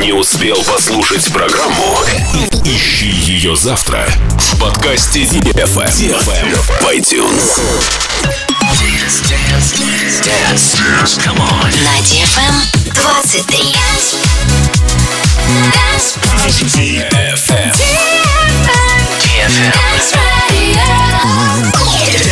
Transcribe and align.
Не 0.00 0.12
успел 0.12 0.60
послушать 0.64 1.32
программу? 1.32 1.96
Ищи 2.64 3.06
ее 3.06 3.54
завтра 3.54 4.04
в 4.36 4.58
подкасте 4.58 5.22
DFM 5.22 6.56
в 6.56 6.88
iTunes. 6.90 7.60
На 11.78 12.00
DFM 12.02 12.54
23. 12.94 13.76
DFM. 16.66 17.12
DFM. 17.12 17.72
Dance 21.62 22.31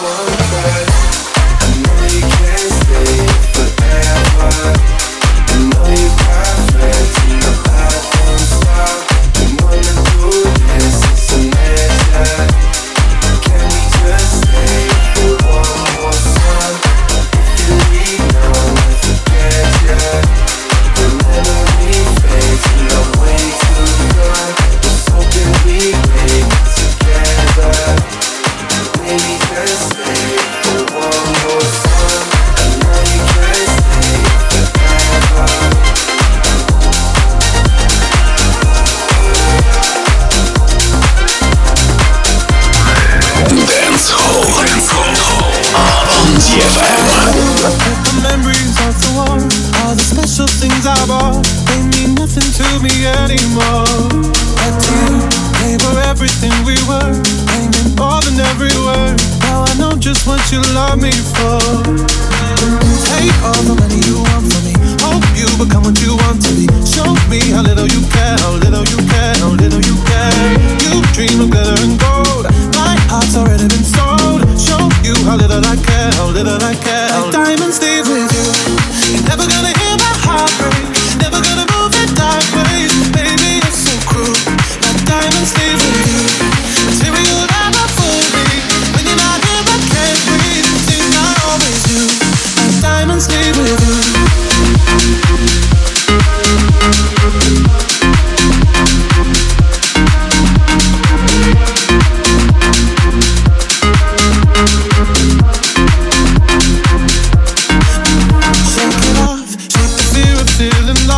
one. 0.00 0.51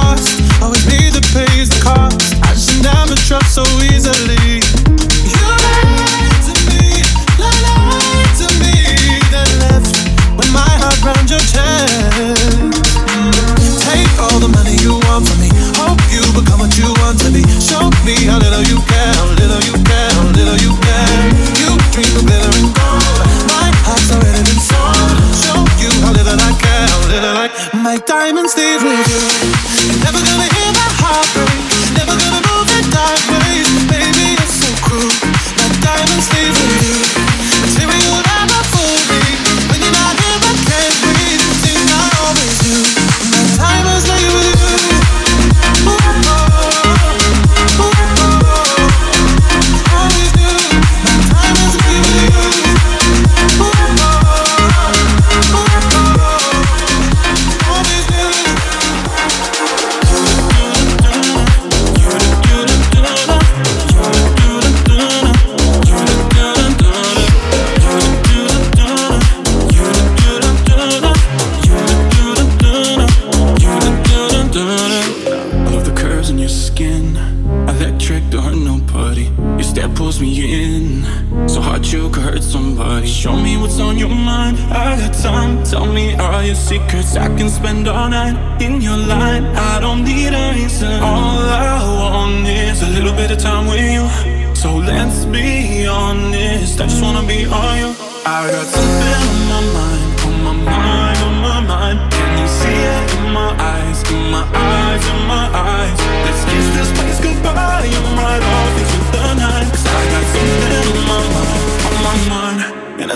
lost, 0.05 0.63
always 0.63 1.04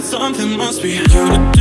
something 0.08 0.56
must 0.56 0.82
be 0.82 0.92
you. 0.92 1.06
Do 1.06 1.52
do 1.52 1.57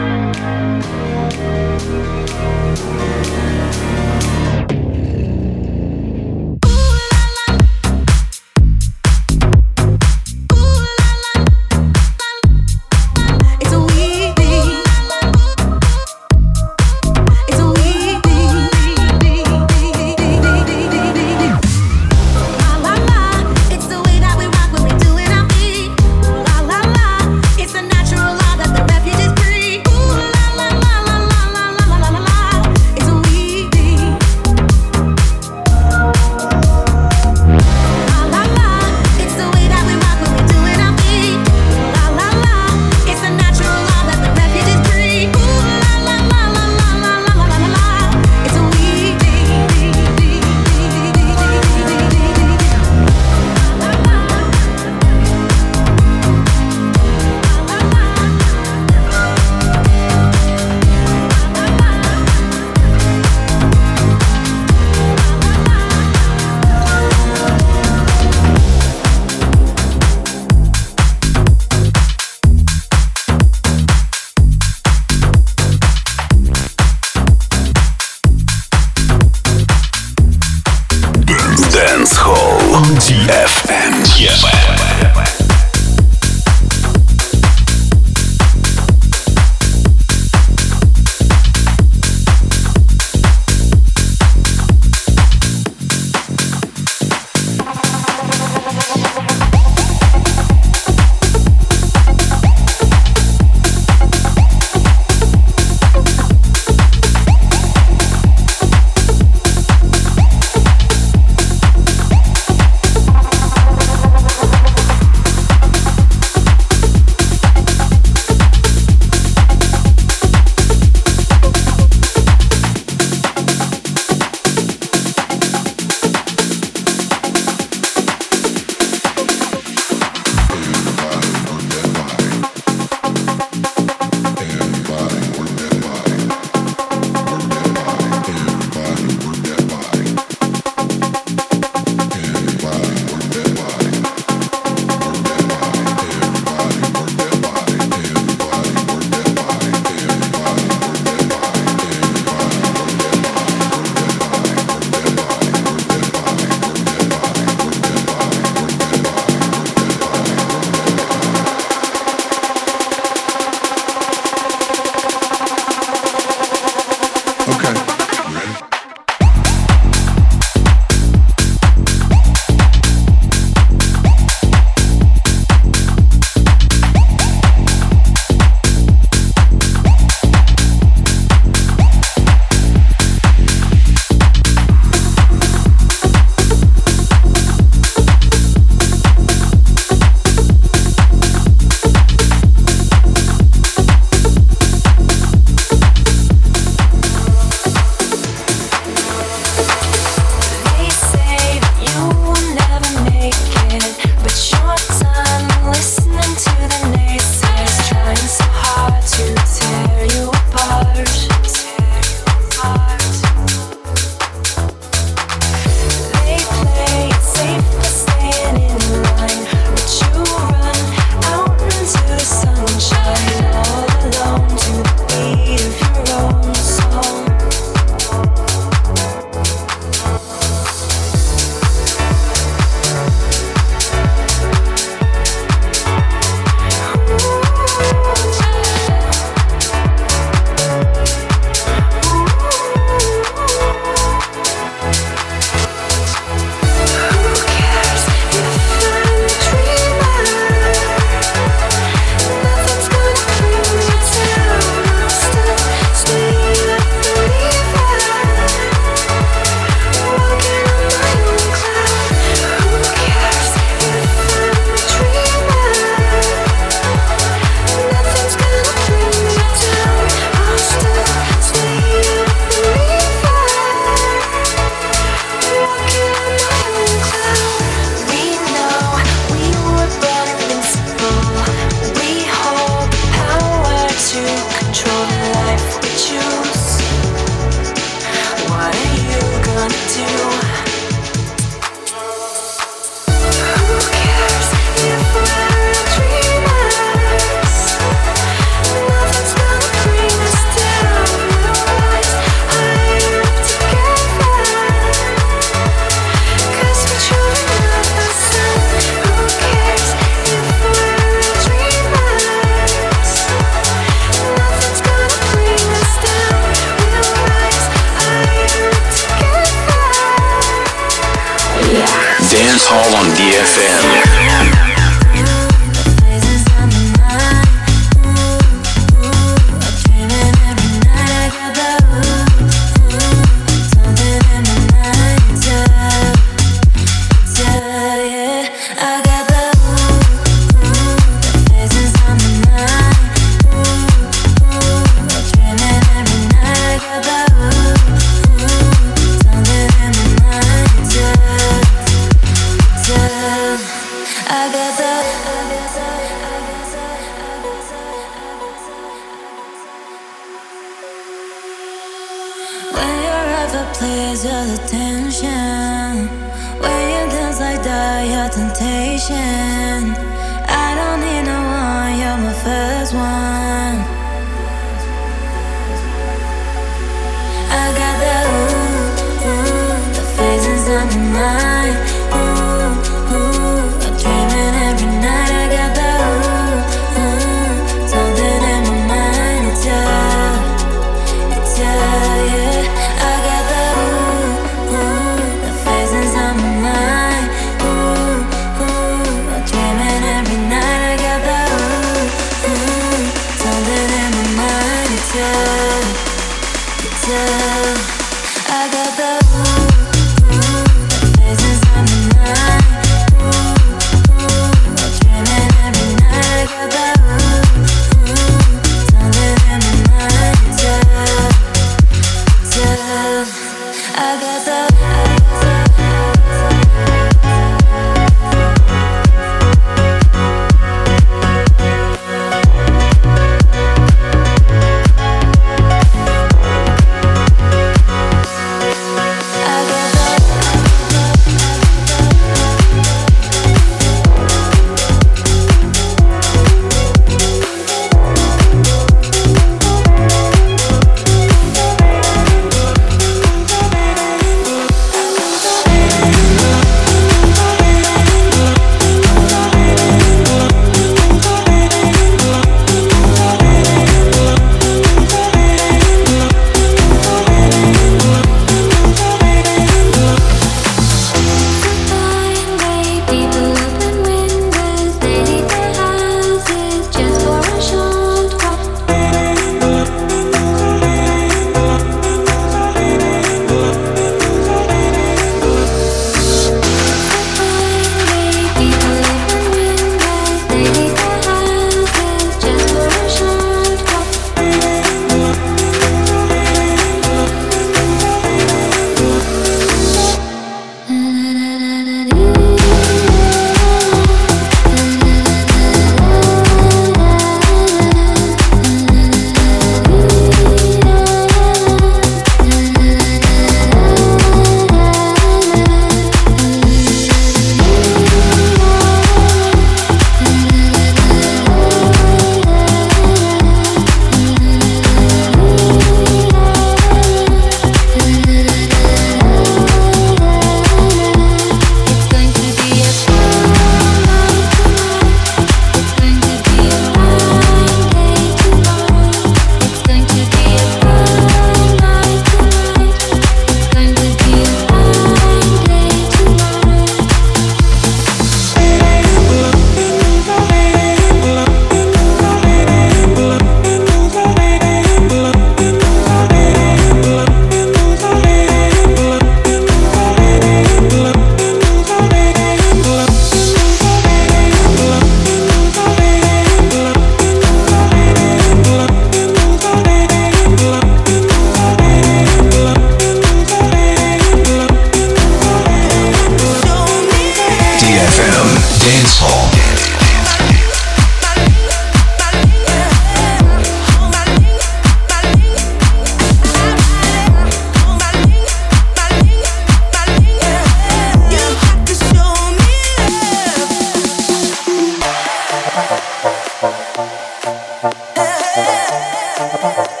Thank. 599.61 600.00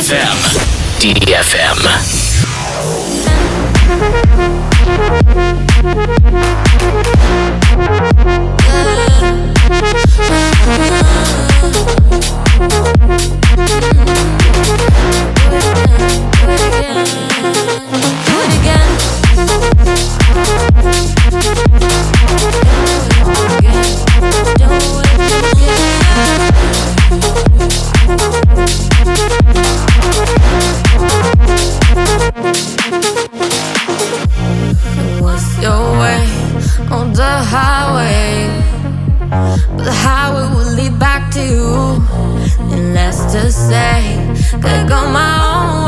DFM. 0.00 0.38
DFM. 0.98 1.79
on 36.90 37.12
the 37.12 37.32
highway. 37.54 38.48
But 39.76 39.84
the 39.84 39.92
highway 39.92 40.46
will 40.54 40.72
lead 40.74 40.98
back 40.98 41.30
to 41.34 41.42
you. 41.42 42.02
And 42.72 42.94
that's 42.96 43.32
to 43.32 43.50
say, 43.50 44.16
could 44.52 44.88
go 44.88 45.00
my 45.10 45.32
own 45.52 45.79